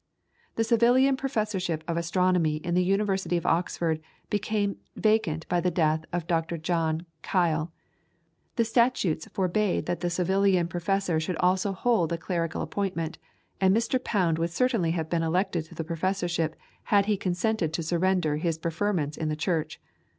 The 0.55 0.63
Savilian 0.63 1.15
Professorship 1.15 1.83
of 1.87 1.95
Astronomy 1.95 2.55
in 2.55 2.73
the 2.73 2.83
University 2.83 3.37
of 3.37 3.45
Oxford 3.45 4.01
became 4.31 4.77
vacant 4.95 5.47
by 5.47 5.61
the 5.61 5.69
death 5.69 6.05
of 6.11 6.25
Dr. 6.25 6.57
John 6.57 7.05
Keill. 7.21 7.69
The 8.55 8.65
statutes 8.65 9.27
forbade 9.31 9.85
that 9.85 9.99
the 9.99 10.07
Savilian 10.09 10.67
Professor 10.67 11.19
should 11.19 11.35
also 11.37 11.71
hold 11.71 12.11
a 12.11 12.17
clerical 12.17 12.63
appointment, 12.63 13.19
and 13.61 13.77
Mr. 13.77 14.03
Pound 14.03 14.39
would 14.39 14.49
certainly 14.49 14.89
have 14.89 15.07
been 15.07 15.21
elected 15.21 15.65
to 15.65 15.75
the 15.75 15.83
professorship 15.83 16.55
had 16.85 17.05
he 17.05 17.15
consented 17.15 17.71
to 17.73 17.83
surrender 17.83 18.37
his 18.37 18.57
preferments 18.57 19.17
in 19.17 19.29
the 19.29 19.35
Church. 19.35 19.79